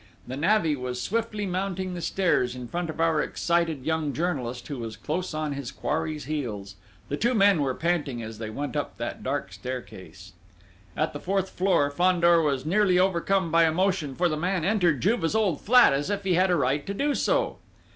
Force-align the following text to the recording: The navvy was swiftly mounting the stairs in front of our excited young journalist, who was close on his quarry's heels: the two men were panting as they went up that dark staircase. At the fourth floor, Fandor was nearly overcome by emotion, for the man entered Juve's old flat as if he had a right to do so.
The 0.25 0.35
navvy 0.35 0.75
was 0.75 0.99
swiftly 0.99 1.45
mounting 1.45 1.93
the 1.93 2.01
stairs 2.01 2.55
in 2.55 2.67
front 2.67 2.89
of 2.89 2.99
our 2.99 3.21
excited 3.21 3.85
young 3.85 4.13
journalist, 4.13 4.67
who 4.67 4.79
was 4.79 4.97
close 4.97 5.31
on 5.35 5.53
his 5.53 5.71
quarry's 5.71 6.25
heels: 6.25 6.73
the 7.07 7.17
two 7.17 7.35
men 7.35 7.61
were 7.61 7.75
panting 7.75 8.19
as 8.23 8.39
they 8.39 8.49
went 8.49 8.75
up 8.75 8.97
that 8.97 9.21
dark 9.21 9.53
staircase. 9.53 10.33
At 10.97 11.13
the 11.13 11.19
fourth 11.19 11.51
floor, 11.51 11.91
Fandor 11.91 12.41
was 12.41 12.65
nearly 12.65 12.97
overcome 12.97 13.51
by 13.51 13.67
emotion, 13.67 14.15
for 14.15 14.27
the 14.27 14.35
man 14.37 14.65
entered 14.65 15.01
Juve's 15.01 15.35
old 15.35 15.61
flat 15.61 15.93
as 15.93 16.09
if 16.09 16.23
he 16.23 16.33
had 16.33 16.49
a 16.49 16.55
right 16.55 16.83
to 16.87 16.95
do 16.95 17.13
so. 17.13 17.59